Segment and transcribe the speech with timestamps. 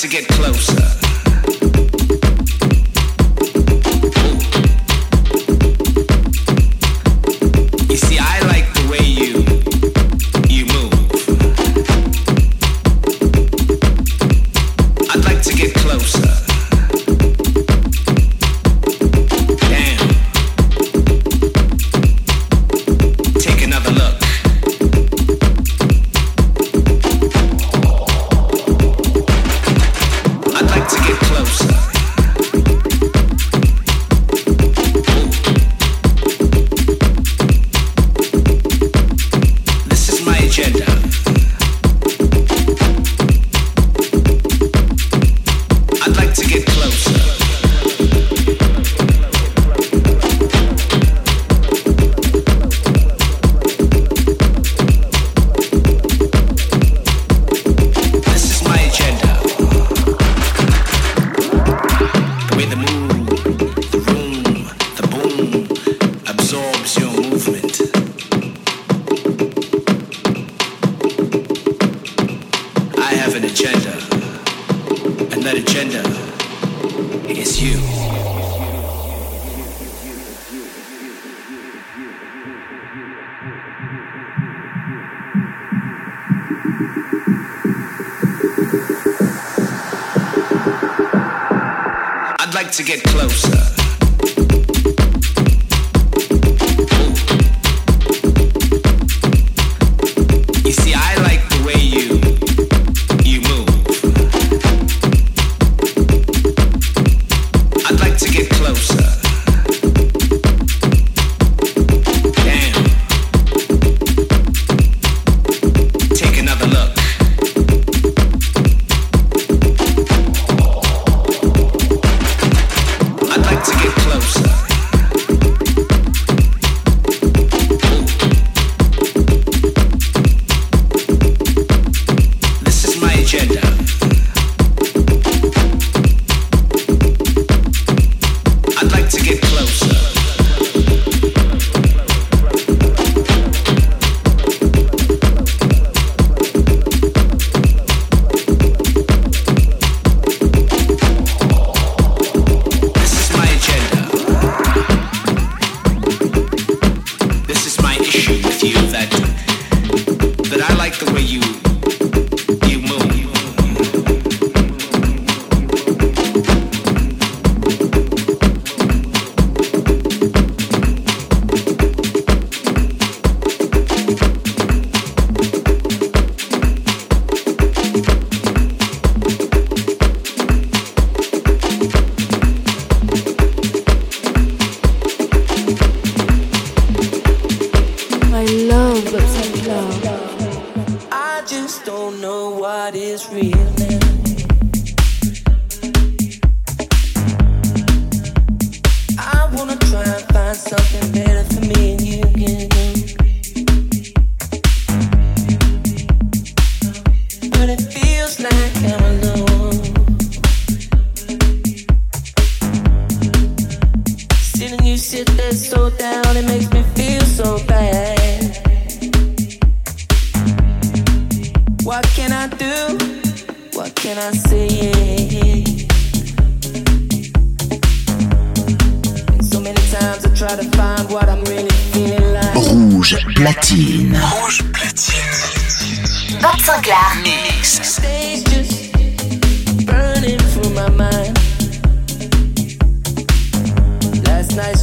[0.00, 0.97] to get closer.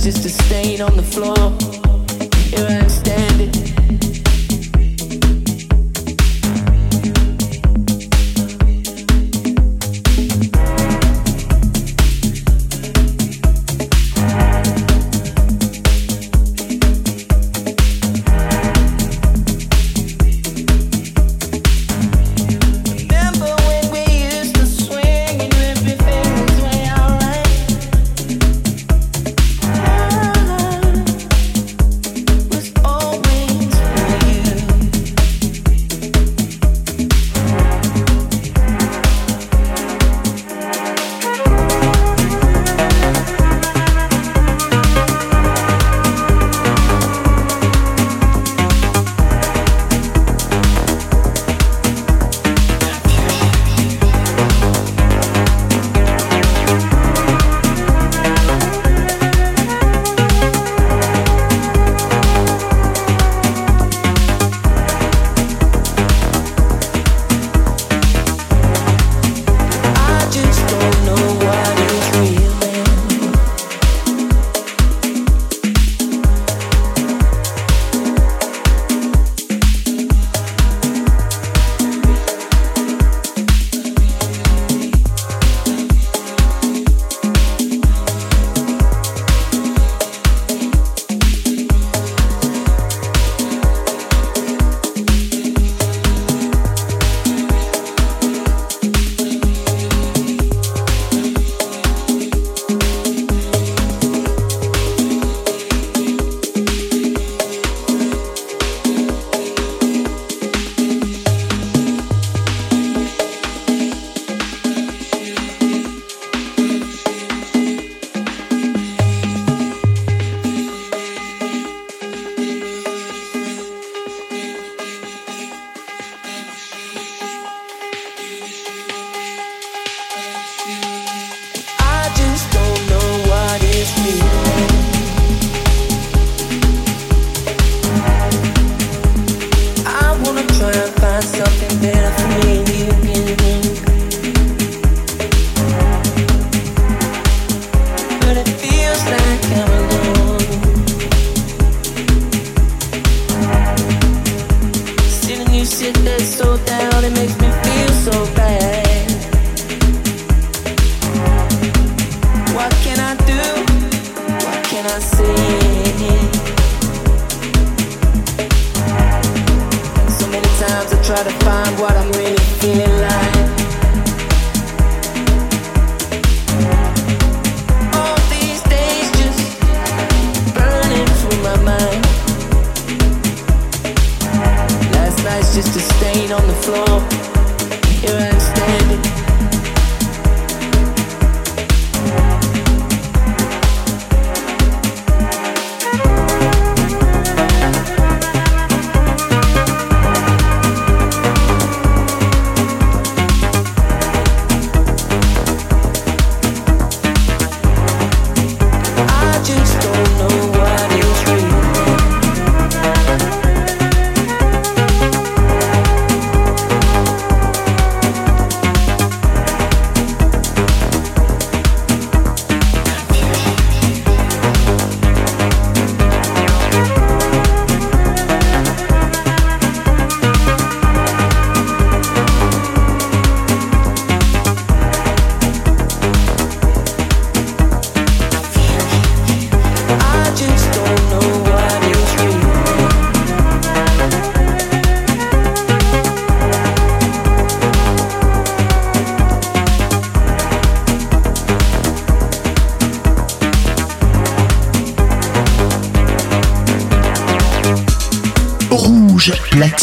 [0.06, 1.36] just a stain on the floor.
[2.52, 3.15] You're a.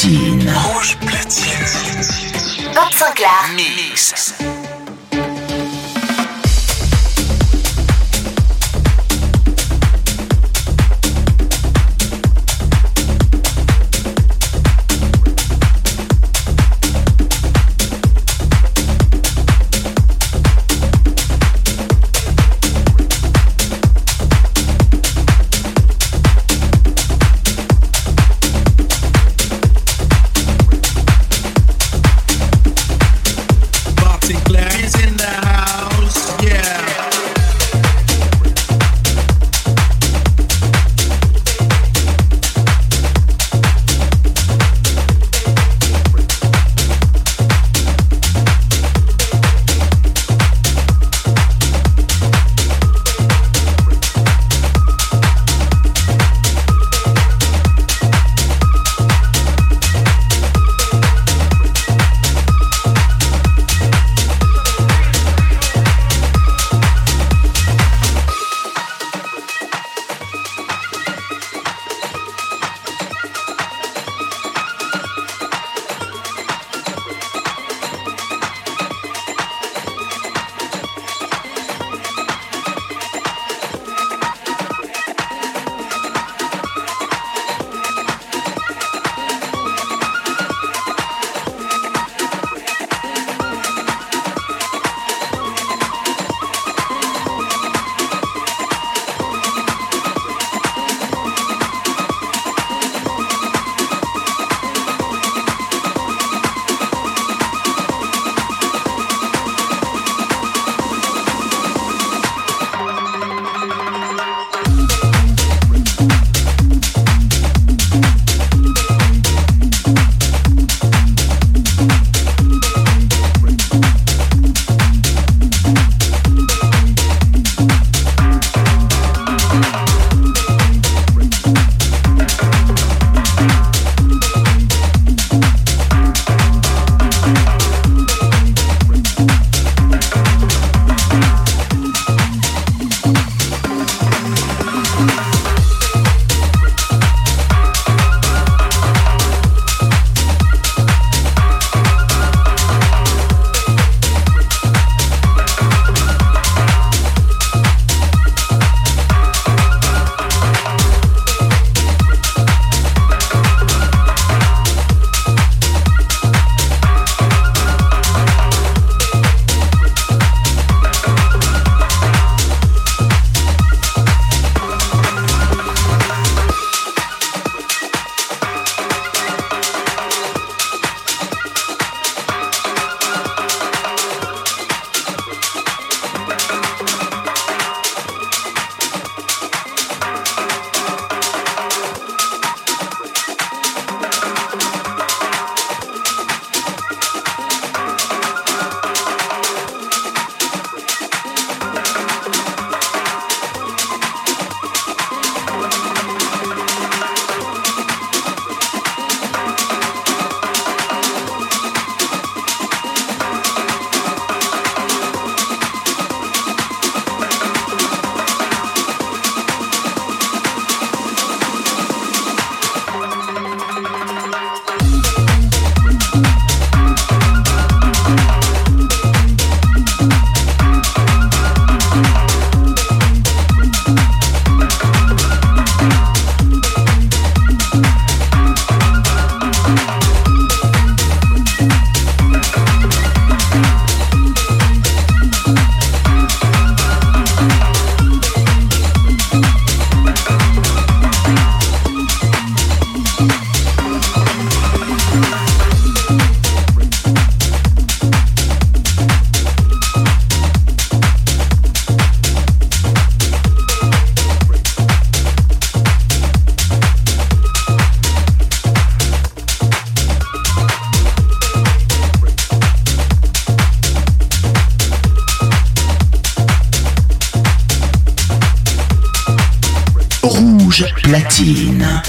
[0.00, 0.08] 劫
[0.46, 0.79] 难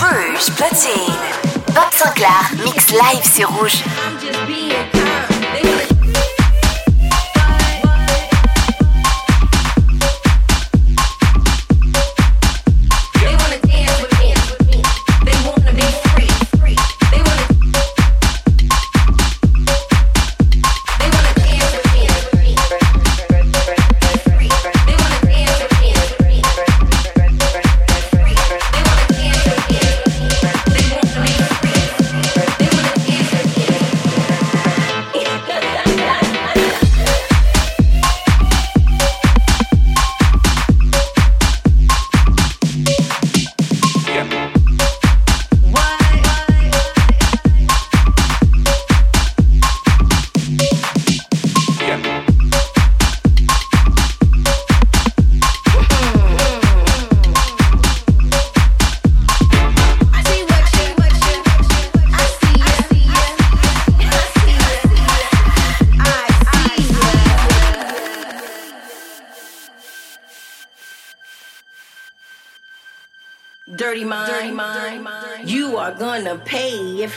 [0.00, 1.14] Rouge platine.
[1.68, 3.82] Bob Sinclair, mix live, c'est rouge.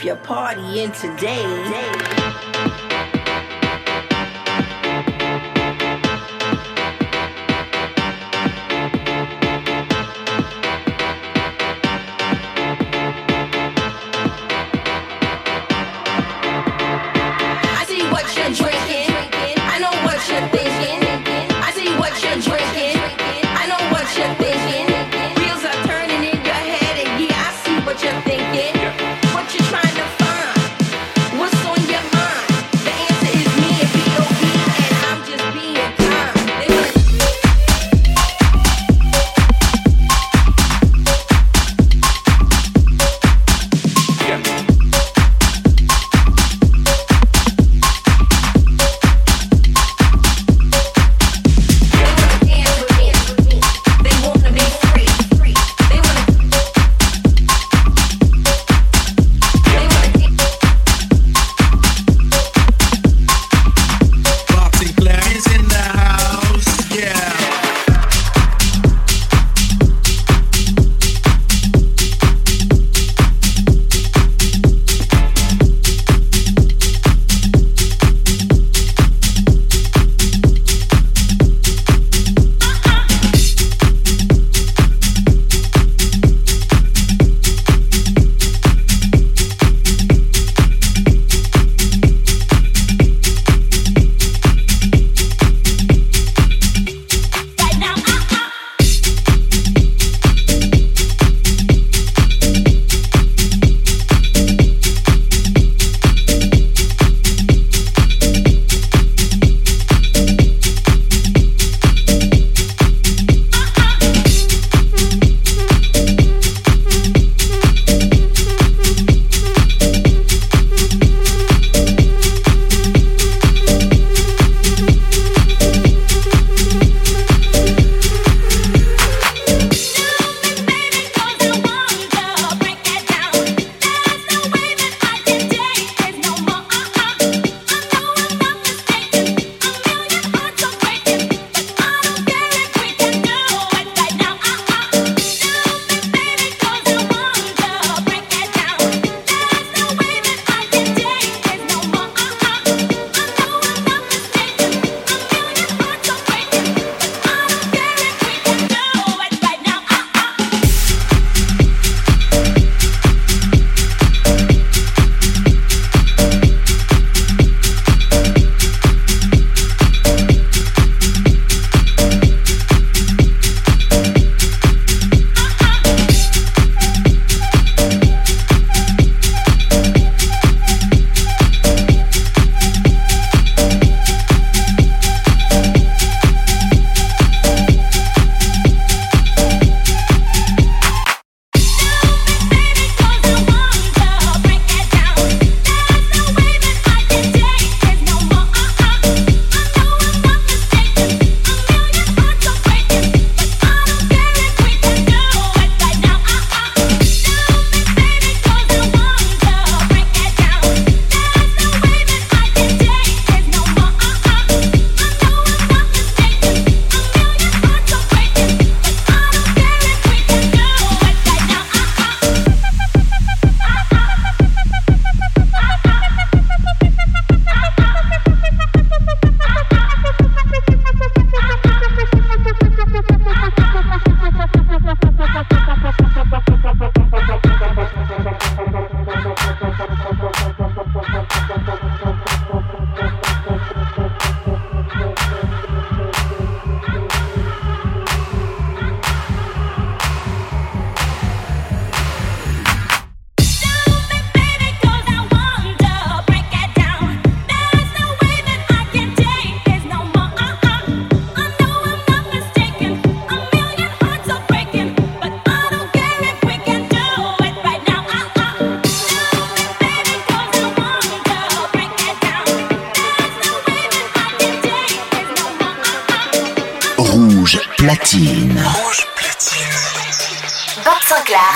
[0.04, 1.69] your party in today.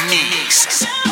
[0.09, 1.04] Mix.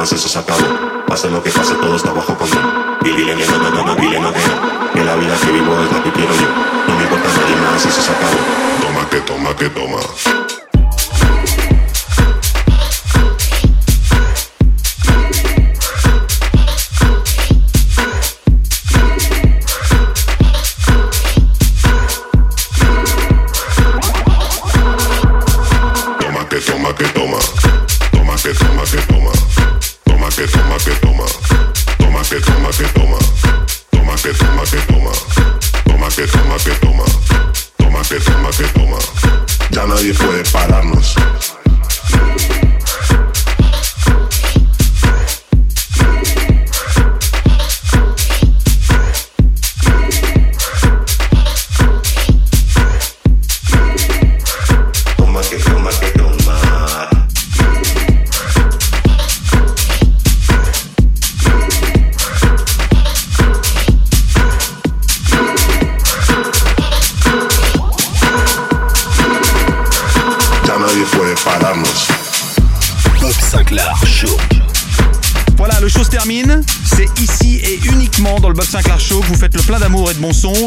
[0.00, 0.64] más, eso se acabó.
[1.06, 2.98] Pase lo que pase, todo está bajo control.
[3.04, 4.92] Y dile que no, no, no, no, dile no que no.
[4.94, 6.48] Que la vida que vivo es la que quiero yo.
[6.88, 8.38] No me importa nadie más, eso se acabó.
[8.80, 9.98] Toma que toma que toma.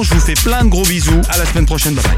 [0.01, 1.21] Je vous fais plein de gros bisous.
[1.29, 1.93] À la semaine prochaine.
[1.93, 2.17] Bye bye.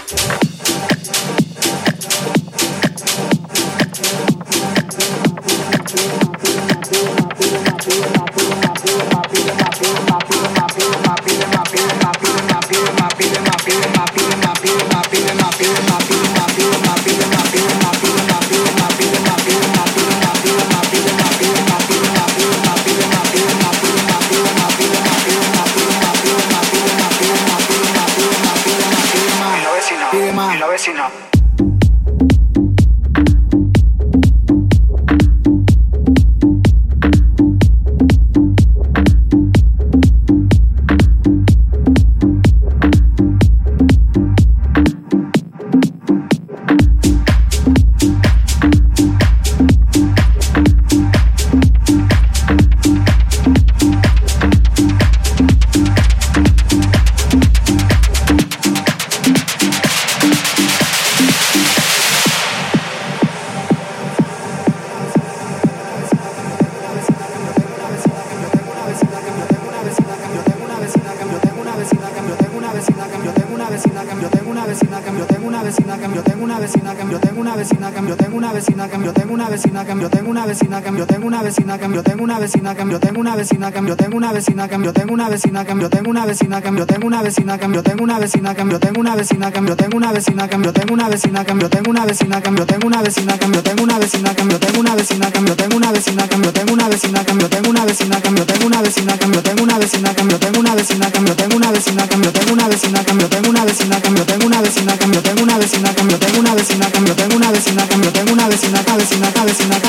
[83.41, 86.61] Vecina que tengo una vecina que yo tengo una vecina que yo tengo una vecina
[86.61, 90.05] que tengo una vecina que tengo una vecina que tengo una vecina que tengo una
[90.05, 93.63] vecina que tengo una vecina que tengo una vecina que tengo una vecina que yo
[93.63, 96.51] tengo una vecina que yo tengo una vecina que yo tengo una vecina que yo
[96.53, 100.13] tengo una vecina que tengo una vecina que tengo una vecina que tengo una vecina
[100.13, 103.10] que tengo una vecina que tengo una vecina que tengo una vecina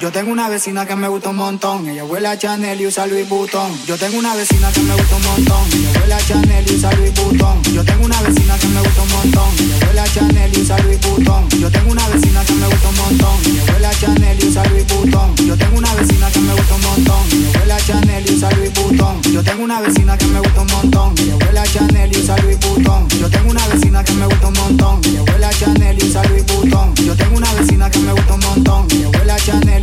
[0.00, 3.06] yo tengo una vecina que me gusta un montón, ella huele a Chanel y usa
[3.06, 3.72] Louis Vuitton.
[3.86, 6.92] Yo tengo una vecina que me gusta un montón, ella huele a Chanel y usa
[6.92, 7.62] Louis Vuitton.
[7.72, 10.78] Yo tengo una vecina que me gusta un montón, ella huele a Chanel y usa
[10.78, 11.48] Louis Vuitton.
[11.48, 14.64] Yo tengo una vecina que me gusta un montón, ella huele a Chanel y usa
[14.64, 15.34] Louis Vuitton.
[15.36, 18.50] Yo tengo una vecina que me gusta un montón, ella huele a Chanel y usa
[18.50, 19.22] Louis Vuitton.
[19.22, 22.36] Yo tengo una vecina que me gusta un montón, ella huele a Chanel y usa
[22.38, 23.08] Louis Vuitton.
[23.08, 26.22] Yo tengo una vecina que me gusta un montón, ella huele a Chanel y usa
[26.24, 26.94] Louis Vuitton.
[26.96, 29.75] Yo tengo una vecina que me gusta un montón, ella huele a Chanel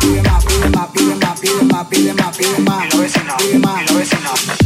[0.00, 3.58] pide más, pide más, pide más, pide más, pide más, pide más, pide más, pide
[3.58, 4.63] más, pide más.